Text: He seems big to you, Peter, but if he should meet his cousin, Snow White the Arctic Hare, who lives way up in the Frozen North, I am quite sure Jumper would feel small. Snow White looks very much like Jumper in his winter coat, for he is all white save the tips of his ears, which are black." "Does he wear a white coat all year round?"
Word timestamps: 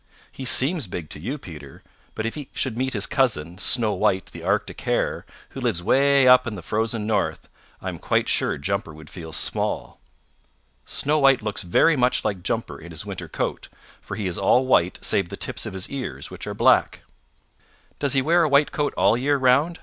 He 0.31 0.45
seems 0.45 0.87
big 0.87 1.11
to 1.11 1.19
you, 1.19 1.37
Peter, 1.37 1.83
but 2.15 2.25
if 2.25 2.33
he 2.33 2.49
should 2.53 2.75
meet 2.75 2.93
his 2.93 3.05
cousin, 3.05 3.59
Snow 3.59 3.93
White 3.93 4.25
the 4.31 4.41
Arctic 4.41 4.81
Hare, 4.81 5.27
who 5.49 5.61
lives 5.61 5.83
way 5.83 6.27
up 6.27 6.47
in 6.47 6.55
the 6.55 6.63
Frozen 6.63 7.05
North, 7.05 7.47
I 7.83 7.89
am 7.89 7.99
quite 7.99 8.27
sure 8.27 8.57
Jumper 8.57 8.95
would 8.95 9.11
feel 9.11 9.31
small. 9.31 9.99
Snow 10.87 11.19
White 11.19 11.43
looks 11.43 11.61
very 11.61 11.95
much 11.95 12.25
like 12.25 12.41
Jumper 12.41 12.81
in 12.81 12.89
his 12.89 13.05
winter 13.05 13.27
coat, 13.27 13.67
for 14.01 14.15
he 14.15 14.25
is 14.25 14.39
all 14.39 14.65
white 14.65 14.97
save 15.03 15.29
the 15.29 15.37
tips 15.37 15.67
of 15.67 15.73
his 15.73 15.87
ears, 15.87 16.31
which 16.31 16.47
are 16.47 16.55
black." 16.55 17.01
"Does 17.99 18.13
he 18.13 18.23
wear 18.23 18.41
a 18.41 18.49
white 18.49 18.71
coat 18.71 18.95
all 18.97 19.15
year 19.15 19.37
round?" 19.37 19.77